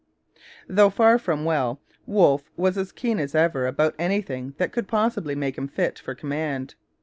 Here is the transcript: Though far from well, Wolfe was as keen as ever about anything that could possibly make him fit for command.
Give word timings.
Though 0.67 0.89
far 0.89 1.19
from 1.19 1.45
well, 1.45 1.79
Wolfe 2.07 2.49
was 2.57 2.75
as 2.75 2.91
keen 2.91 3.19
as 3.19 3.35
ever 3.35 3.67
about 3.67 3.93
anything 3.99 4.55
that 4.57 4.71
could 4.71 4.87
possibly 4.87 5.35
make 5.35 5.59
him 5.59 5.67
fit 5.67 5.99
for 5.99 6.15
command. 6.15 6.73